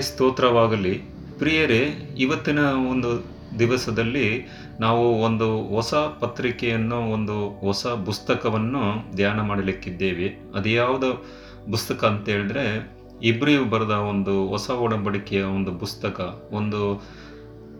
ಸ್ತೋತ್ರವಾಗಲಿ. 0.00 0.94
ಪ್ರಿಯರೇ, 1.38 2.14
ಇವತ್ತಿನ 2.18 2.58
ಒಂದು 2.58 3.24
ದಿವಸದಲ್ಲಿ 3.58 4.48
ನಾವು 4.80 5.22
ಒಂದು 5.22 5.62
ಹೊಸ 5.62 5.94
ಪತ್ರಿಕೆಯನ್ನು, 5.94 7.10
ಒಂದು 7.10 7.48
ಹೊಸ 7.48 7.86
ಪುಸ್ತಕವನ್ನು 7.86 9.14
ಧ್ಯಾನ 9.16 9.40
ಮಾಡಲಿಕ್ಕಿದ್ದೇವೆ. 9.40 10.28
ಅದು 10.54 10.68
ಯಾವುದು 10.68 11.26
ಪುಸ್ತಕ 11.70 12.04
ಅಂತ 12.04 12.28
ಹೇಳಿದ್ರೆ, 12.28 12.90
ಇಬ್ರಿಯು 13.22 13.64
ಬರೆದ 13.64 13.90
ಒಂದು 13.90 14.46
ಹೊಸ 14.48 14.70
ಒಡಂಬಡಿಕೆಯ 14.70 15.42
ಒಂದು 15.42 15.74
ಪುಸ್ತಕ. 15.74 16.48
ಒಂದು 16.52 16.94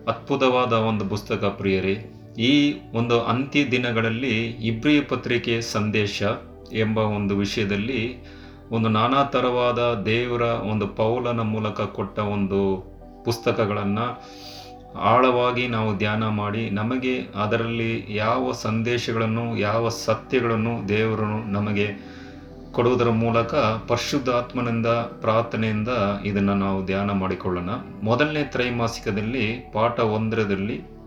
ಅದ್ಭುತವಾದ 0.08 0.72
ಒಂದು 0.72 1.04
ಪುಸ್ತಕ 1.04 1.44
ಪ್ರಿಯರೇ. 1.44 2.17
ಈ 2.38 2.80
ಒಂದು 2.92 3.20
ಅಂತ್ಯ 3.20 3.70
ದಿನಗಳಲ್ಲಿ 3.70 4.46
ಇಬ್ರಿಯ 4.46 5.00
ಪತ್ರಿಕೆ 5.00 5.60
ಸಂದೇಶ 5.60 6.22
ಎಂಬ 6.72 6.98
ಒಂದು 6.98 7.36
ವಿಷಯದಲ್ಲಿ 7.36 8.24
ಒಂದು 8.70 8.88
ನಾನಾ 8.88 9.22
ಥರವಾದ 9.24 10.02
ದೇವರ 10.06 10.42
ಒಂದು 10.42 10.86
ಪೌಲನ 10.86 11.40
ಮೂಲಕ 11.40 11.80
ಕೊಟ್ಟ 11.80 12.18
ಒಂದು 12.18 12.60
ಪುಸ್ತಕಗಳನ್ನು 13.24 14.06
ಆಳವಾಗಿ 14.98 15.68
ನಾವು 15.68 15.98
ಧ್ಯಾನ 15.98 16.28
ಮಾಡಿ 16.28 16.70
ನಮಗೆ 16.70 17.14
ಅದರಲ್ಲಿ 17.34 18.06
ಯಾವ 18.08 18.52
ಸಂದೇಶಗಳನ್ನು, 18.52 19.58
ಯಾವ 19.58 19.88
ಸತ್ಯಗಳನ್ನು 19.88 20.88
ದೇವರು 20.88 21.50
ನಮಗೆ 21.50 21.86
ಕೊಡುವುದರ 22.72 23.08
ಮೂಲಕ 23.08 23.54
ಪರಿಶುದ್ಧಾತ್ಮನಿಂದ 23.88 24.86
ಪ್ರಾರ್ಥನೆಯಿಂದ 25.20 25.88
ಇದನ್ನು 26.24 26.54
ನಾವು 26.54 26.86
ಧ್ಯಾನ 26.86 27.10
ಮಾಡಿಕೊಳ್ಳೋಣ. 27.10 27.70
ಮೊದಲನೇ 28.02 28.44
ತ್ರೈಮಾಸಿಕದಲ್ಲಿ, 28.44 29.70
ಪಾಠ 29.72 30.00
ಒಂದರದಲ್ಲಿ 30.00 30.97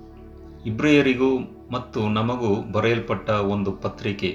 ಇಬ್ರಿಯರಿಗೂ 0.65 1.31
ಮತ್ತು 1.71 2.09
ನಮಗೂ 2.09 2.55
ಬರೆಯಲ್ಪಟ್ಟ 2.71 3.29
ಒಂದು 3.29 3.71
ಪತ್ರಿಕೆ. 3.71 4.29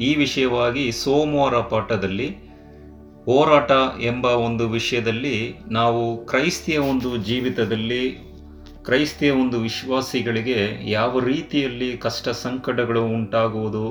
ಈ 0.00 0.14
ವಿಷಯವಾಗಿ 0.14 0.92
ಸೋಮವಾರ 0.92 1.56
ಪಾಠದಲ್ಲಿ 1.72 2.28
ಹೋರಾಟ 3.24 3.72
ಎಂಬ 4.00 4.24
ಒಂದು 4.24 4.68
ವಿಷಯದಲ್ಲಿ 4.68 5.36
ನಾವು 5.70 6.02
ಕ್ರೈಸ್ತಿಯ 6.26 6.78
ಒಂದು 6.78 7.16
ಜೀವಿತದಲ್ಲಿ 7.16 8.02
ಕ್ರೈಸ್ತಿಯ 8.82 9.30
ಒಂದು 9.30 9.60
ವಿಶ್ವಾಸಿಗಳಿಗೆ 9.60 10.90
ಯಾವ 10.90 11.18
ರೀತಿಯಲ್ಲಿ 11.18 11.98
ಕಷ್ಟ 11.98 12.28
ಸಂಕಟಗಳು 12.28 13.02
ಉಂಟಾಗುವುದು, 13.04 13.84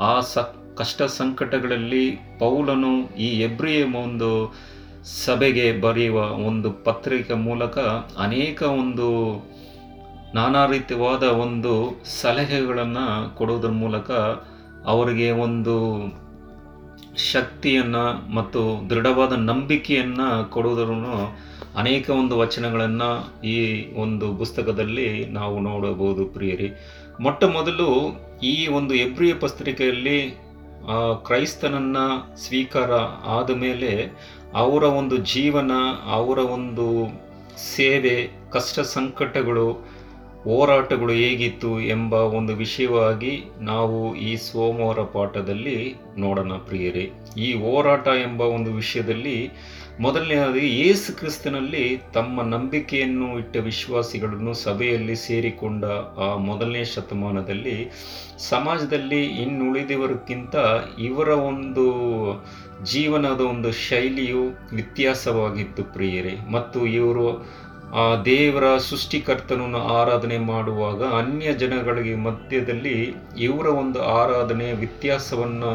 ಆ 0.00 0.20
ಸ 0.20 0.38
ಕಷ್ಟ 0.78 1.02
ಸಂಕಟಗಳಲ್ಲಿ 1.02 2.04
ಪೌಲನು 2.38 2.92
ಈ 3.16 3.28
ಎಬ್ರಿಯ 3.40 3.84
ಒಂದು 4.04 4.30
ಸಭೆಗೆ 5.24 5.80
ಬರೆಯುವ 5.80 6.18
ಒಂದು 6.48 6.72
ಪತ್ರಿಕೆ 6.72 7.34
ಮೂಲಕ 7.34 7.78
ಅನೇಕ 8.26 8.62
ಒಂದು 8.62 9.08
ನಾನಾ 10.34 10.66
ರೀತಿಯಾದ 10.66 11.22
ಒಂದು 11.22 12.02
ಸಲಹೆಗಳನ್ನು 12.20 13.36
ಕೊಡುವುದರ 13.36 13.68
ಮೂಲಕ 13.68 14.10
ಅವರಿಗೆ 14.84 15.30
ಒಂದು 15.30 15.76
ಶಕ್ತಿಯನ್ನು 17.32 18.34
ಮತ್ತು 18.34 18.90
ದೃಢವಾದ 18.90 19.32
ನಂಬಿಕೆಯನ್ನು 19.32 20.50
ಕೊಡುವುದನ್ನು 20.50 21.36
ಅನೇಕ 21.76 22.10
ಒಂದು 22.10 22.38
ವಚನಗಳನ್ನು 22.38 23.42
ಈ 23.44 23.58
ಒಂದು 23.94 24.36
ಪುಸ್ತಕದಲ್ಲಿ 24.36 25.26
ನಾವು 25.26 25.60
ನೋಡಬಹುದು 25.60 26.24
ಪ್ರಿಯರಿ. 26.24 26.68
ಮೊಟ್ಟ 27.20 27.44
ಮೊದಲು 27.44 27.88
ಈ 28.42 28.66
ಒಂದು 28.66 28.94
ಎಬ್ರಿಯ 28.94 29.34
ಪತ್ರಿಕೆಯಲ್ಲಿ 29.34 30.38
ಕ್ರೈಸ್ತನನ್ನ 31.24 31.96
ಸ್ವೀಕಾರ 32.36 32.92
ಆದ 33.38 33.50
ಮೇಲೆ 33.50 33.92
ಅವರ 34.54 34.82
ಒಂದು 34.82 35.16
ಜೀವನ, 35.16 35.70
ಅವರ 36.12 36.38
ಒಂದು 36.38 36.86
ಸೇವೆ, 37.76 38.16
ಕಷ್ಟ 38.52 38.80
ಸಂಕಟಗಳು 38.80 39.91
ಹೋರಾಟಗಳು 40.44 41.12
ಹೇಗಿತ್ತು 41.12 41.80
ಎಂಬ 41.80 42.14
ಒಂದು 42.14 42.56
ವಿಷಯವಾಗಿ 42.56 43.44
ನಾವು 43.60 44.16
ಈ 44.16 44.36
ಸೋಮವಾರ 44.36 45.00
ಪಾಠದಲ್ಲಿ 45.00 45.94
ನೋಡೋಣ 46.18 46.52
ಪ್ರಿಯರೇ. 46.52 47.10
ಈ 47.38 47.52
ಹೋರಾಟ 47.54 48.08
ಎಂಬ 48.08 48.40
ಒಂದು 48.40 48.74
ವಿಷಯದಲ್ಲಿ 48.74 49.50
ಮೊದಲನೆಯದಾಗಿ 50.00 50.80
ಯೇಸು 50.80 51.18
ಕ್ರಿಸ್ತನಲ್ಲಿ 51.18 52.00
ತಮ್ಮ 52.14 52.42
ನಂಬಿಕೆಯನ್ನು 52.42 53.38
ಇಟ್ಟ 53.38 53.56
ವಿಶ್ವಾಸಿಗಳನ್ನು 53.56 54.54
ಸಭೆಯಲ್ಲಿ 54.54 55.16
ಸೇರಿಕೊಂಡ 55.16 55.84
ಆ 56.18 56.36
ಮೊದಲನೇ 56.36 56.84
ಶತಮಾನದಲ್ಲಿ 56.84 57.90
ಸಮಾಜದಲ್ಲಿ 58.38 59.24
ಇನ್ನುಳಿದವರಿಗಿಂತ 59.24 60.54
ಇವರ 60.98 61.28
ಒಂದು 61.28 61.86
ಜೀವನದ 62.84 63.40
ಒಂದು 63.40 63.72
ಶೈಲಿಯು 63.72 64.42
ವ್ಯತ್ಯಾಸವಾಗಿತ್ತು 64.72 65.84
ಪ್ರಿಯರೇ. 65.84 66.50
ಮತ್ತು 66.50 66.86
ಇವರು 66.86 67.46
ಆ 67.92 68.04
ದೇವರ 68.24 68.78
ಸೃಷ್ಟಿಕರ್ತನನ್ನು 68.78 69.78
ಆರಾಧನೆ 69.78 70.38
ಮಾಡುವಾಗ 70.38 71.02
ಅನ್ಯ 71.04 71.52
ಜನಗಳಿಗೆ 71.52 72.14
ಮಧ್ಯದಲ್ಲಿ 72.14 73.14
ಇವರ 73.38 73.66
ಒಂದು 73.66 74.02
ಆರಾಧನೆ 74.02 74.72
ವ್ಯತ್ಯಾಸವನ್ನು 74.72 75.72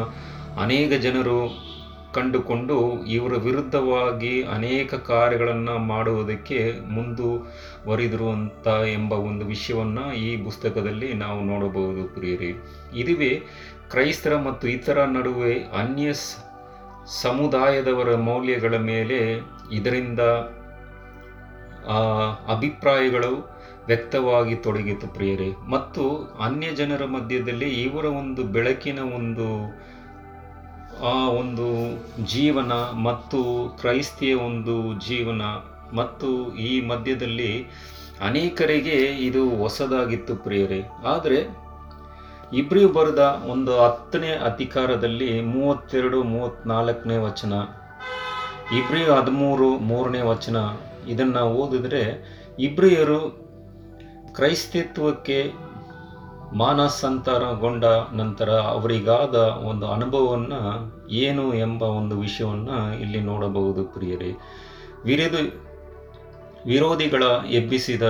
ಅನೇಕ 0.60 0.92
ಜನರು 0.92 1.38
ಕಂಡುಕೊಂಡು 2.12 2.76
ಇವರ 3.04 3.34
ವಿರುದ್ಧವಾಗಿ 3.36 4.42
ಅನೇಕ 4.42 4.94
ಕಾರ್ಯಗಳನ್ನು 4.94 5.78
ಮಾಡುವುದಕ್ಕೆ 5.78 6.80
ಮುಂದುವರಿದರು 6.88 8.28
ಅಂತ 8.30 8.68
ಎಂಬ 8.92 9.12
ಒಂದು 9.12 9.46
ವಿಷಯವನ್ನು 9.46 10.14
ಈ 10.14 10.44
ಪುಸ್ತಕದಲ್ಲಿ 10.44 11.12
ನಾವು 11.14 11.44
ನೋಡಬಹುದು 11.44 12.14
ಪ್ರಿಯರಿ. 12.14 12.50
ಇದುವೇ 12.94 13.32
ಕ್ರೈಸ್ತರ 13.90 14.36
ಮತ್ತು 14.36 14.68
ಇತರ 14.68 15.04
ನಡುವೆ 15.04 15.54
ಅನ್ಯ 15.54 16.12
ಸಮುದಾಯದವರ 17.22 18.16
ಮೌಲ್ಯಗಳ 18.16 18.76
ಮೇಲೆ 18.76 19.18
ಇದರಿಂದ 19.72 20.20
ಅಭಿಪ್ರಾಯಗಳು 22.54 23.32
ವ್ಯಕ್ತವಾಗಿ 23.86 24.54
ತೊಡಗಿತು 24.54 25.06
ಪ್ರಿಯರೇ. 25.08 25.50
ಮತ್ತು 25.68 26.02
ಅನ್ಯ 26.46 26.66
ಜನರ 26.80 27.04
ಮಧ್ಯದಲ್ಲಿ 27.04 27.68
ಇವರ 27.84 28.06
ಒಂದು 28.22 28.42
ಬೆಳಕಿನ 28.56 29.00
ಒಂದು, 29.18 29.46
ಆ 31.12 31.16
ಒಂದು 31.40 31.66
ಜೀವನ 32.24 32.72
ಮತ್ತು 33.08 33.40
ಕ್ರೈಸ್ತಿಯ 33.80 34.34
ಒಂದು 34.48 34.76
ಜೀವನ 35.08 35.42
ಮತ್ತು 35.96 36.28
ಈ 36.68 36.72
ಮಧ್ಯದಲ್ಲಿ 36.86 37.52
ಅನೇಕರಿಗೆ 38.20 38.98
ಇದು 39.28 39.42
ಹೊಸದಾಗಿತ್ತು 39.56 40.36
ಪ್ರಿಯರೇ. 40.36 40.80
ಆದರೆ 41.04 41.38
ಇಬ್ರಿಯು 42.52 42.88
ಬರೆದ 42.88 43.22
ಒಂದು 43.50 43.72
ಹತ್ತನೇ 43.82 44.30
ಅಧಿಕಾರದಲ್ಲಿ 44.50 45.30
ಮೂವತ್ತೆರಡು 45.54 46.18
ಮೂವತ್ತ್ನಾಲ್ಕನೇ 46.22 47.16
ವಚನ 47.16 47.54
ಇಬ್ರಿಯು 48.76 49.14
ಹದಿಮೂರು 49.14 49.68
ಮೂರನೇ 49.78 50.20
ವಚನ. 50.20 50.56
ಇದನ್ನು 51.08 51.40
ಓದಿದ್ರೆ 51.40 52.02
ಇಬ್ರಿಯರು 52.58 53.20
ಕ್ರೈಸ್ತಿತ್ವಕ್ಕೆ 54.32 55.52
ಮಾನಸಂತರಗೊಂಡ 56.56 57.84
ನಂತರ 58.12 58.50
ಅವರಿಗಾದ 58.50 59.34
ಒಂದು 59.70 59.86
ಅನುಭವವನ್ನು 59.86 60.60
ಏನು 61.10 61.54
ಎಂಬ 61.54 61.82
ಒಂದು 61.82 62.20
ವಿಷಯವನ್ನು 62.20 63.00
ಇಲ್ಲಿ 63.00 63.20
ನೋಡಬಹುದು 63.20 63.84
ಪ್ರಿಯರೇ. 63.84 64.32
ವಿರೋಧಿ 65.04 65.62
ವಿರೋಧಿಗಳ 66.66 67.22
ಎಬ್ಬಿಸಿದ 67.50 68.02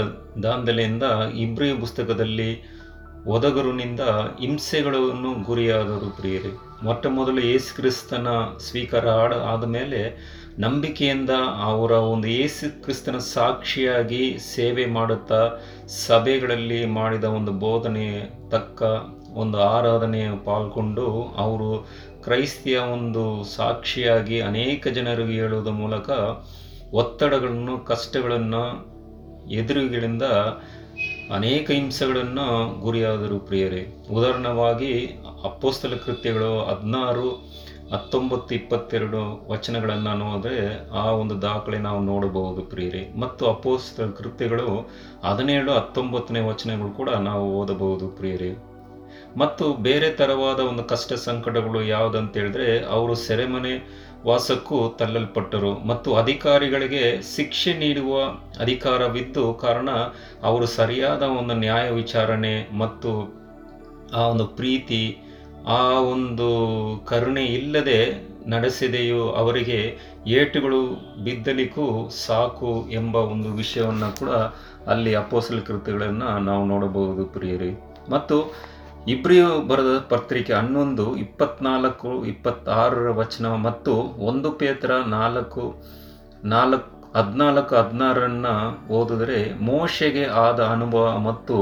ದಾಂಧಲೆಯಿಂದ 0.42 1.02
ಇಬ್ರಿಯ 1.34 1.76
ಪುಸ್ತಕದಲ್ಲಿ 1.76 2.78
ಒದಗರುನಿಂದ 3.26 4.00
ಹಿಂಸೆಗಳನ್ನು 4.40 5.44
ಗುರಿಯಾದರು 5.44 6.16
ಪ್ರಿಯರೇ. 6.16 6.56
ಮೊಟ್ಟ 6.82 7.06
ಮೊದಲು 7.06 7.40
ಯೇಸು 7.40 7.76
ಕ್ರಿಸ್ತನ 7.76 8.28
ಸ್ವೀಕಾರ 8.58 9.08
ಆಡ 9.08 9.34
ಆದಮೇಲೆ 9.34 10.00
ನಂಬಿಕೆಯಿಂದ 10.58 11.30
ಅವರ 11.64 11.90
ಒಂದು 11.90 12.28
ಏಸು 12.28 12.82
ಕ್ರಿಸ್ತನ 12.82 13.18
ಸಾಕ್ಷಿಯಾಗಿ 13.18 14.38
ಸೇವೆ 14.54 14.86
ಮಾಡುತ್ತಾ 14.86 15.40
ಸಭೆಗಳಲ್ಲಿ 16.06 16.86
ಮಾಡಿದ 16.86 17.24
ಒಂದು 17.24 17.52
ಬೋಧನೆ, 17.52 18.30
ತಕ್ಕ 18.50 18.82
ಒಂದು 19.34 19.62
ಆರಾಧನೆ 19.62 20.44
ಪಾಲ್ಗೊಂಡು 20.44 21.06
ಅವರು 21.36 21.88
ಕ್ರೈಸ್ತಿಯ 22.22 22.78
ಒಂದು 22.78 23.44
ಸಾಕ್ಷಿಯಾಗಿ 23.44 24.40
ಅನೇಕ 24.40 24.88
ಜನರಿಗೆ 24.88 25.32
ಹೇಳುವುದರ 25.32 25.70
ಮೂಲಕ 25.70 26.10
ಒತ್ತಡಗಳನ್ನು, 26.92 27.78
ಕಷ್ಟಗಳನ್ನು, 27.78 28.64
ಎದುರುಗಳಿಂದ 29.50 30.22
ಅನೇಕ 31.34 31.70
ಹಿಂಸೆಗಳನ್ನು 31.70 32.80
ಗುರಿಯಾದರು. 32.80 33.38
ಪ್ರಿಯರೇ, 33.38 33.82
ಉದಾಹರಣವಾಗಿ 34.10 34.92
ಅಪ್ಪೋಸ್ತಲ 35.44 35.94
ಕೃತ್ಯಗಳು 36.06 36.52
ಹದಿನಾರು 36.64 37.28
ಹತ್ತೊಂಬತ್ತು 37.92 38.54
ಇಪ್ಪತ್ತೆರಡು 38.54 39.20
ವಚನಗಳನ್ನು 39.48 40.14
ನೋಡಿದ್ರೆ 40.14 40.58
ಆ 40.90 41.04
ಒಂದು 41.10 41.42
ದಾಖಲೆ 41.42 41.78
ನಾವು 41.78 42.00
ನೋಡಬಹುದು 42.04 42.62
ಪ್ರಿಯರಿ. 42.62 43.20
ಮತ್ತು 43.20 43.48
ಅಪೋಸ್ತ 43.48 44.00
ಕೃತ್ಯಗಳು 44.00 44.88
ಹದಿನೇಳು, 45.24 45.72
ಹತ್ತೊಂಬತ್ತನೇ 45.72 46.40
ವಚನಗಳು 46.40 46.90
ಕೂಡ 46.90 47.10
ನಾವು 47.10 47.60
ಓದಬಹುದು 47.60 48.08
ಪ್ರಿಯರಿ. 48.08 48.50
ಮತ್ತು 49.36 49.74
ಬೇರೆ 49.74 50.10
ತರವಾದ 50.10 50.60
ಒಂದು 50.60 50.84
ಕಷ್ಟ 50.84 51.12
ಸಂಕಟಗಳು 51.12 51.82
ಯಾವುದಂತ 51.82 52.36
ಹೇಳಿದ್ರೆ 52.36 52.80
ಅವರು 52.80 53.14
ಸೆರೆಮನೆ 53.14 53.72
ವಾಸಕ್ಕೂ 54.26 54.88
ತಳ್ಳಲ್ಪಟ್ಟರು. 54.88 55.72
ಮತ್ತು 55.86 56.14
ಅಧಿಕಾರಿಗಳಿಗೆ 56.14 57.02
ಶಿಕ್ಷೆ 57.36 57.74
ನೀಡುವ 57.74 58.24
ಅಧಿಕಾರವಿದ್ದು 58.60 59.52
ಕಾರಣ 59.54 59.90
ಅವರು 60.42 60.66
ಸರಿಯಾದ 60.66 61.22
ಒಂದು 61.22 61.54
ನ್ಯಾಯ 61.54 61.90
ವಿಚಾರಣೆ 61.90 62.68
ಮತ್ತು 62.78 63.12
ಆ 64.14 64.26
ಒಂದು 64.26 64.46
ಪ್ರೀತಿ 64.46 65.00
ಆ 65.76 65.82
ಒಂದು 66.12 66.48
ಕರುಣೆ 67.08 67.44
ಇಲ್ಲದೆ 67.44 67.98
ನಡೆಸಿದೆಯೋ 68.46 69.22
ಅವರಿಗೆ 69.40 69.80
ಏಟುಗಳು 70.26 70.80
ಬಿದ್ದಲಿಕ್ಕೂ 71.24 71.86
ಸಾಕು 72.26 72.70
ಎಂಬ 72.90 73.16
ಒಂದು 73.32 73.50
ವಿಷಯವನ್ನು 73.52 74.08
ಕೂಡ 74.16 74.30
ಅಲ್ಲಿ 74.92 75.14
ಅಪೋಸಲ್ 75.14 75.62
ಕೃತಿಗಳನ್ನು 75.62 76.30
ನಾವು 76.44 76.64
ನೋಡಬಹುದು 76.66 77.24
ಪ್ರಿಯರಿ. 77.26 77.72
ಮತ್ತು 78.10 78.38
ಇಬ್ರಿಯು 79.08 79.50
ಬರೆದ 79.68 79.92
ಪತ್ರಿಕೆ 80.08 80.52
ಹನ್ನೊಂದು, 80.52 81.16
ಇಪ್ಪತ್ನಾಲ್ಕು, 81.16 82.10
ಇಪ್ಪತ್ತಾರರ 82.24 83.10
ವಚನ 83.10 83.46
ಮತ್ತು 83.46 83.92
ಒಂದು 84.30 84.50
ಪೇತ್ರ 84.52 84.90
ನಾಲ್ಕು 85.08 85.64
ನಾಲ್ಕು, 86.44 86.88
ಹದಿನಾಲ್ಕು, 87.14 87.74
ಹದಿನಾರನ್ನು 87.76 88.54
ಓದಿದರೆ 88.94 89.38
ಮೋಶೆಗೆ 89.60 90.24
ಆದ 90.24 90.60
ಅನುಭವ 90.60 91.06
ಮತ್ತು 91.18 91.56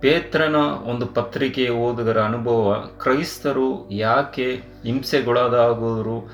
ಪೇತ್ರನ 0.00 0.56
ಒಂದು 0.84 1.06
ಪತ್ರಿಕೆ 1.06 1.68
ಓದುಗರ 1.68 2.20
ಅನುಭವ, 2.20 2.74
ಕ್ರೈಸ್ತರು 2.98 3.90
ಯಾಕೆ 3.90 4.60
ಹಿಂಸೆಗೊಳಗಾಗುವರು 4.84 6.30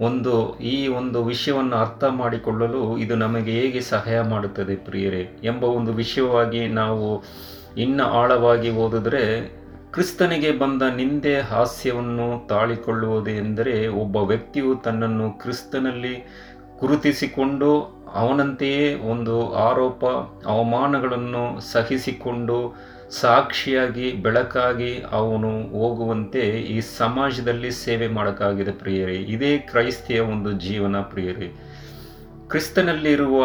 ಒಂದು 0.00 0.58
ಈ 0.58 0.88
ಒಂದು 0.88 1.24
ವಿಷಯವನ್ನು 1.24 1.76
ಅರ್ಥ 1.76 2.04
ಮಾಡಿಕೊಳ್ಳಲು 2.04 2.98
ಇದು 2.98 3.16
ನಮಗೆ 3.16 3.50
ಹೇಗೆ 3.50 3.80
ಸಹಾಯ 3.80 4.20
ಮಾಡುತ್ತದೆ 4.20 4.76
ಪ್ರಿಯರೇ 4.76 5.40
ಎಂಬ 5.44 5.64
ಒಂದು 5.64 5.92
ವಿಷಯವಾಗಿ 5.92 6.68
ನಾವು 6.68 7.22
ಇನ್ನ 7.76 8.00
ಆಳವಾಗಿ 8.00 8.70
ಓದಿದ್ರೆ, 8.70 9.48
ಕ್ರಿಸ್ತನಿಗೆ 9.90 10.50
ಬಂದ 10.58 10.82
ನಿಂದೆ 10.96 11.40
ಹಾಸ್ಯವನ್ನು 11.40 12.46
ತಾಳಿಕೊಳ್ಳುವುದು 12.46 13.30
ಎಂದರೆ 13.30 13.88
ಒಬ್ಬ 13.88 14.16
ವ್ಯಕ್ತಿಯು 14.16 14.76
ತನ್ನನ್ನು 14.76 15.30
ಕ್ರಿಸ್ತನಲ್ಲಿ 15.30 16.14
ಗುರುತಿಸಿಕೊಂಡು 16.80 17.70
ಅವನಂತೆಯೇ 18.14 18.94
ಒಂದು 18.94 19.54
ಆರೋಪ, 19.54 20.04
ಅವಮಾನಗಳನ್ನು 20.46 21.72
ಸಹಿಸಿಕೊಂಡು 21.72 22.58
ಸಾಕ್ಷಿಯಾಗಿ, 23.10 24.12
ಬೆಳಕಾಗಿ 24.12 25.04
ಅವನು 25.10 25.62
ಹೋಗುವಂತೆ 25.62 26.40
ಈ 26.40 26.80
ಸಮಾಜದಲ್ಲಿ 26.80 27.70
ಸೇವೆ 27.70 28.08
ಮಾಡೋಕ್ಕಾಗಿದೆ 28.08 28.72
ಪ್ರಿಯರೇ. 28.72 29.14
ಇದೇ 29.14 29.58
ಕ್ರೈಸ್ತಿಯ 29.58 30.20
ಒಂದು 30.20 30.52
ಜೀವನ 30.52 30.96
ಪ್ರಿಯರೇ. 31.00 31.52
ಕ್ರಿಸ್ತನಲ್ಲಿರುವ 32.48 33.44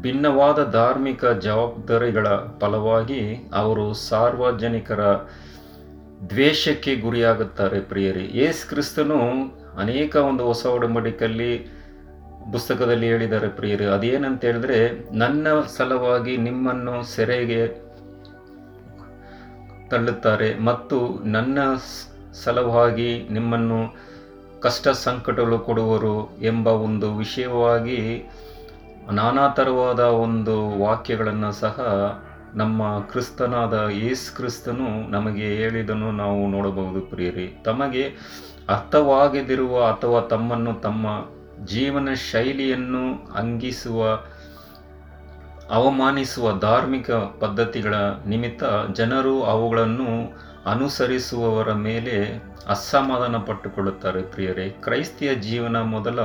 ಭಿನ್ನವಾದ 0.00 0.70
ಧಾರ್ಮಿಕ 0.70 1.24
ಜವಾಬ್ದಾರಿಗಳ 1.24 2.26
ಫಲವಾಗಿ 2.58 3.50
ಅವರು 3.54 3.94
ಸಾರ್ವಜನಿಕರ 3.94 5.00
ದ್ವೇಷಕ್ಕೆ 6.30 6.96
ಗುರಿಯಾಗುತ್ತಾರೆ 6.96 7.80
ಪ್ರಿಯರಿ. 7.80 8.30
ಯೇಸು 8.34 8.68
ಕ್ರಿಸ್ತನು 8.68 9.18
ಅನೇಕ 9.78 10.16
ಒಂದು 10.16 10.44
ಹೊಸ 10.44 10.66
ಒಡಂಬಡಿಕಲ್ಲಿ 10.66 11.58
ಪುಸ್ತಕದಲ್ಲಿ 12.52 13.06
ಹೇಳಿದ್ದಾರೆ 13.06 13.48
ಪ್ರಿಯರಿ. 13.48 13.84
ಅದೇನಂತ 13.84 14.44
ಹೇಳಿದ್ರೆ, 14.44 15.08
ನನ್ನ 15.18 15.46
ಸಲುವಾಗಿ 15.76 16.36
ನಿಮ್ಮನ್ನು 16.36 17.02
ಸೆರೆಗೆ 17.02 17.91
ತಳ್ಳುತ್ತಾರೆ 19.92 20.48
ಮತ್ತು 20.64 20.98
ನನ್ನ 21.28 21.58
ಸಲುವಾಗಿ 22.44 23.10
ನಿಮ್ಮನ್ನು 23.30 23.80
ಕಷ್ಟ 24.60 24.88
ಸಂಕಟಗಳು 25.04 25.58
ಕೊಡುವರು 25.58 26.16
ಎಂಬ 26.42 26.68
ಒಂದು 26.86 27.08
ವಿಷಯವಾಗಿ 27.16 28.00
ನಾನಾ 29.12 29.44
ಥರವಾದ 29.48 30.02
ಒಂದು 30.24 30.54
ವಾಕ್ಯಗಳನ್ನು 30.84 31.50
ಸಹ 31.52 31.76
ನಮ್ಮ 32.54 32.80
ಕ್ರಿಸ್ತನಾದ 33.10 33.76
ಯೇಸು 33.92 34.26
ಕ್ರಿಸ್ತನು 34.36 34.88
ನಮಗೆ 35.10 35.46
ಹೇಳಿದನು 35.56 36.08
ನಾವು 36.12 36.40
ನೋಡಬಹುದು 36.50 37.00
ಪ್ರಿಯರಿ. 37.10 37.46
ತಮಗೆ 37.64 38.04
ಅರ್ಥವಾಗದಿರುವ 38.68 39.76
ಅಥವಾ 39.92 40.20
ತಮ್ಮನ್ನು 40.32 40.74
ತಮ್ಮ 40.80 41.06
ಜೀವನ 41.66 42.08
ಶೈಲಿಯನ್ನು 42.30 43.04
ಅಂಗಿಸುವ 43.34 44.00
ಅವಮಾನಿಸುವ 45.70 46.58
ಧಾರ್ಮಿಕ 46.58 47.10
ಪದ್ಧತಿಗಳ 47.10 47.94
ನಿಮಿತ್ತ 48.26 48.64
ಜನರು 48.92 49.42
ಅವುಗಳನ್ನು 49.42 50.36
ಅನುಸರಿಸುವವರ 50.70 51.72
ಮೇಲೆ 51.72 52.42
ಅಸಮಾಧಾನ 52.68 53.36
ಪಟ್ಟುಕೊಳ್ಳುತ್ತಾರೆ 53.36 54.22
ಪ್ರಿಯರೇ. 54.22 54.68
ಕ್ರೈಸ್ತಿಯ 54.68 55.34
ಜೀವನ 55.34 55.80
ಮೊದಲ 55.80 56.20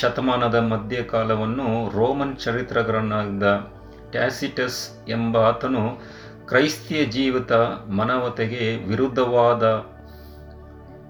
ಶತಮಾನದ 0.00 0.54
ಮಧ್ಯಕಾಲವನ್ನು 0.54 1.98
ರೋಮನ್ 1.98 2.36
ಚರಿತ್ರಗಾರನಾದ 2.36 3.66
ಟ್ಯಾಸಿಟಸ್ 4.10 5.08
ಎಂಬ 5.08 5.36
ಆತನು 5.36 6.02
ಕ್ರೈಸ್ತಿಯ 6.46 7.04
ಜೀವಿತ 7.04 7.52
ಮನವತೆಗೆ 7.88 8.76
ವಿರುದ್ಧವಾದ 8.76 9.84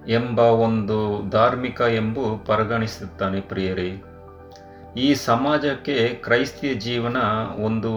ಎಂಬ 0.08 0.38
ಒಂದು 0.38 1.28
ಧಾರ್ಮಿಕ 1.30 1.80
ಎಂಬು 1.80 2.46
ಪರಿಗಣಿಸುತ್ತಾನೆ 2.46 3.40
ಪ್ರಿಯರೇ. 3.40 4.02
ಈ 4.96 5.08
ಸಮಾಜಕ್ಕೆ 5.14 5.96
ಕ್ರೈಸ್ತಿಯ 6.24 6.74
ಜೀವನ 6.86 7.18
ಒಂದು 7.64 7.92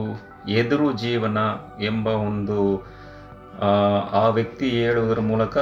ಎದುರು 0.59 0.87
ಜೀವನ 0.91 1.37
ಎಂಬ 1.85 2.07
ಒಂದು, 2.07 2.59
ಆ 4.21 4.25
ವ್ಯಕ್ತಿ 4.27 4.67
ಹೇಳುವುದರ 4.69 5.19
ಮೂಲಕ 5.19 5.57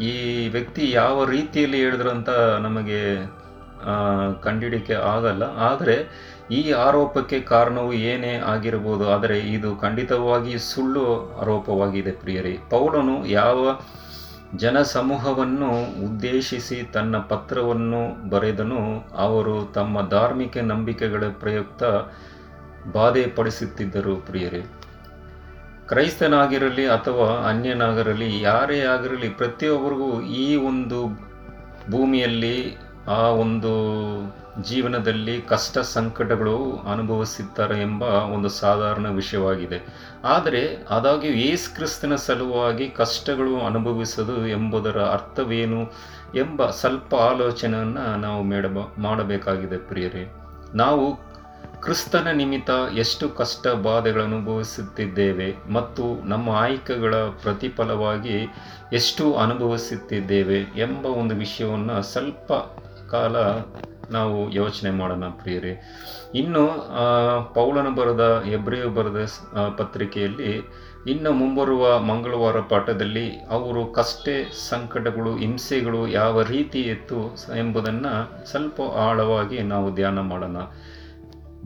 ಈ 0.00 0.14
ವ್ಯಕ್ತಿ 0.48 0.82
ಯಾವ 0.90 1.24
ರೀತಿಯಲ್ಲಿ 1.24 1.78
ಹೇಳಿದ್ರಂತ 1.84 2.30
ನಮಗೆ 2.66 3.00
ಕಂಡಿಡಿಕೆ 4.42 4.94
ಆಗಲ್ಲ. 5.14 5.44
ಆದರೆ 5.70 5.96
ಈ 6.58 6.60
ಆರೋಪಕ್ಕೆ 6.86 7.40
ಕಾರಣವು 7.40 7.92
ಏನೇ 8.12 8.34
ಆಗಿರಬಹುದು 8.52 9.04
ಆದರೆ 9.10 9.36
ಇದು 9.56 9.70
ಖಂಡಿತವಾಗಿ 9.76 10.54
ಸುಳ್ಳು 10.58 11.04
ಆರೋಪವಾಗಿದೆ 11.42 12.12
ಪ್ರಿಯರಿ. 12.12 12.54
ಪೌಲನು 12.70 13.16
ಯಾವ 13.26 13.80
ಜನಸಮೂಹವನ್ನು 14.56 15.70
ಉದ್ದೇಶಿಸಿ 16.04 16.90
ತನ್ನ 16.92 17.16
ಪತ್ರವನ್ನು 17.18 18.30
ಬರೆದನು. 18.30 19.08
ಅವರು 19.16 19.72
ತಮ್ಮ 19.74 20.08
ಧಾರ್ಮಿಕ 20.08 20.58
ನಂಬಿಕೆಗಳ 20.58 21.24
ಪ್ರಯುಕ್ತ 21.40 21.82
ಬಾಧೆ 22.92 23.26
ಪಡಿಸುತ್ತಿದ್ದರು 23.26 24.16
ಪ್ರಿಯರೇ. 24.16 24.62
ಕ್ರೈಸ್ತನಾಗಿರಲಿ 25.86 26.86
ಅಥವಾ 26.86 27.48
ಅನ್ಯನಾಗಿರಲಿ, 27.48 28.42
ಯಾರೇ 28.42 28.80
ಆಗಿರಲಿ, 28.80 29.28
ಪ್ರತಿಯೊಬ್ಬರಿಗೂ 29.28 30.20
ಈ 30.20 30.56
ಒಂದು 30.56 31.06
ಭೂಮಿಯಲ್ಲಿ, 31.90 32.76
ಆ 33.08 33.18
ಒಂದು 33.18 33.70
ಜೀವನದಲ್ಲಿ 34.62 35.42
ಕಷ್ಟ 35.42 35.78
ಸಂಕಟಗಳು 35.78 36.76
ಅನುಭವಿಸುತ್ತಾರೆ 36.92 37.80
ಎಂಬ 37.82 38.02
ಒಂದು 38.02 38.48
ಸಾಧಾರಣ 38.48 39.08
ವಿಷಯವಾಗಿದೆ. 39.08 39.78
ಆದರೆ 40.24 40.86
ಆದಾಗ್ಯೂ 40.90 41.30
ಏಸ್ 41.30 41.70
ಕ್ರಿಸ್ತನ 41.70 42.14
ಸಲುವಾಗಿ 42.14 42.88
ಕಷ್ಟಗಳು 42.88 43.66
ಅನುಭವಿಸೋದು 43.66 44.46
ಎಂಬುದರ 44.46 45.00
ಅರ್ಥವೇನು 45.00 45.92
ಎಂಬ 46.38 46.70
ಸ್ವಲ್ಪ 46.70 47.14
ಆಲೋಚನೆಯನ್ನು 47.14 48.16
ನಾವು 48.16 48.42
ಮೇಡಬ 48.42 48.78
ಮಾಡಬೇಕಾಗಿದೆ 48.98 49.76
ಪ್ರಿಯರೇ. 49.76 50.32
ನಾವು 50.74 51.30
ಕ್ರಿಸ್ತನ 51.80 52.28
ನಿಮಿತ್ತ 52.28 52.70
ಎಷ್ಟು 52.98 53.28
ಕಷ್ಟ 53.28 53.68
ಬಾಧೆಗಳನ್ನು 53.68 54.36
ಅನುಭವಿಸುತ್ತಿದ್ದೇವೆ 54.36 55.72
ಮತ್ತು 55.72 56.28
ನಮ್ಮ 56.28 56.50
ಆಯ್ಕೆಗಳ 56.50 57.14
ಪ್ರತಿಫಲವಾಗಿ 57.14 58.48
ಎಷ್ಟು 58.92 59.34
ಅನುಭವಿಸುತ್ತಿದ್ದೇವೆ 59.34 60.58
ಎಂಬ 60.76 61.06
ಒಂದು 61.06 61.34
ವಿಷಯವನ್ನು 61.34 62.02
ಸ್ವಲ್ಪ 62.02 62.52
ಕಾಲ 63.10 63.36
ನಾವು 64.10 64.50
ಯೋಚನೆ 64.50 64.90
ಮಾಡೋಣ 64.90 65.24
ಪ್ರಿಯರೇ. 65.24 65.72
ಇನ್ನು 66.34 66.64
ಪೌಲನ 67.54 67.88
ಬರೆದ, 67.94 68.42
ಎಬ್ರಿಯು 68.46 68.90
ಬರೆದ 68.90 69.18
ಪತ್ರಿಕೆಯಲ್ಲಿ 69.76 70.52
ಇನ್ನು 71.06 71.32
ಮುಂಬರುವ 71.32 71.98
ಮಂಗಳವಾರ 71.98 72.60
ಪಾಠದಲ್ಲಿ 72.60 73.26
ಅವರು 73.50 73.86
ಕಷ್ಟ, 73.86 74.28
ಸಂಕಟಗಳು, 74.70 75.36
ಹಿಂಸೆಗಳು 75.36 76.08
ಯಾವ 76.08 76.42
ರೀತಿ 76.42 76.80
ಇತ್ತು 76.80 77.20
ಎಂಬುದನ್ನು 77.56 78.14
ಸ್ವಲ್ಪ 78.46 78.80
ಆಳವಾಗಿ 78.80 79.62
ನಾವು 79.62 79.94
ಧ್ಯಾನ 79.94 80.20
ಮಾಡೋಣ. 80.20 80.58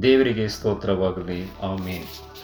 ದೇವರಿಗೆ 0.03 0.49
ಸ್ತೋತ್ರವಾಗಲಿ. 0.49 1.41
ಆಮೇಲೆ 1.63 2.35